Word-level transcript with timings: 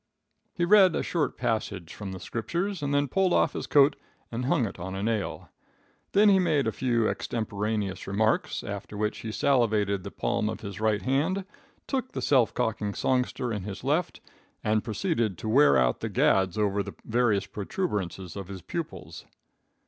"He 0.55 0.65
read 0.65 0.95
a 0.95 1.03
short 1.03 1.37
passage 1.37 1.93
from 1.93 2.11
the 2.11 2.19
Scriptures, 2.19 2.81
and 2.81 2.91
then 2.91 3.07
pulled 3.07 3.33
off 3.33 3.53
his 3.53 3.67
coat 3.67 3.95
and 4.31 4.45
hung 4.45 4.65
it 4.65 4.79
on 4.79 4.95
a 4.95 5.03
nail. 5.03 5.49
Then 6.13 6.27
he 6.27 6.39
made 6.39 6.65
a 6.65 6.71
few 6.71 7.07
extemporaneous 7.07 8.07
remarks, 8.07 8.63
after 8.63 8.97
which 8.97 9.19
he 9.19 9.31
salivated 9.31 10.01
the 10.03 10.09
palm 10.09 10.49
of 10.49 10.61
his 10.61 10.81
right 10.81 11.03
hand, 11.03 11.45
took 11.85 12.13
the 12.13 12.21
self 12.23 12.51
cocking 12.51 12.95
songster 12.95 13.53
in 13.53 13.61
his 13.61 13.83
left, 13.83 14.21
and 14.63 14.83
proceeded 14.83 15.37
to 15.37 15.47
wear 15.47 15.77
out 15.77 15.99
the 15.99 16.09
gads 16.09 16.57
over 16.57 16.81
the 16.81 16.95
varied 17.05 17.51
protuberances 17.53 18.35
of 18.35 18.47
his 18.47 18.63
pupils. 18.63 19.25